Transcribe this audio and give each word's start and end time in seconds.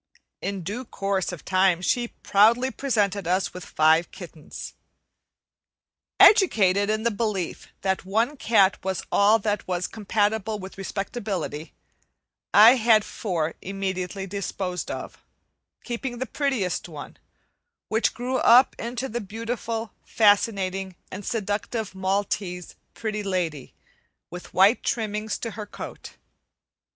In 0.41 0.63
due 0.63 0.83
course 0.83 1.31
of 1.31 1.45
time 1.45 1.79
she 1.83 2.07
proudly 2.07 2.71
presented 2.71 3.27
us 3.27 3.53
with 3.53 3.63
five 3.63 4.09
kittens. 4.09 4.73
Educated 6.19 6.89
in 6.89 7.03
the 7.03 7.11
belief 7.11 7.67
that 7.81 8.03
one 8.03 8.35
cat 8.35 8.83
was 8.83 9.03
all 9.11 9.37
that 9.37 9.67
was 9.67 9.85
compatible 9.85 10.57
with 10.57 10.75
respectability, 10.79 11.75
I 12.51 12.77
had 12.77 13.05
four 13.05 13.53
immediately 13.61 14.25
disposed 14.25 14.89
of, 14.89 15.23
keeping 15.83 16.17
the 16.17 16.25
prettiest 16.25 16.89
one, 16.89 17.17
which 17.87 18.15
grew 18.15 18.37
up 18.37 18.75
into 18.79 19.07
the 19.07 19.21
beautiful, 19.21 19.93
fascinating, 20.03 20.95
and 21.11 21.23
seductive 21.23 21.93
maltese 21.93 22.73
"Pretty 22.95 23.21
Lady," 23.21 23.75
with 24.31 24.51
white 24.51 24.81
trimmings 24.81 25.37
to 25.37 25.51
her 25.51 25.67
coat. 25.67 26.13